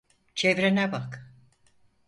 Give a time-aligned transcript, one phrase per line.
[0.35, 1.31] Çevrene bak.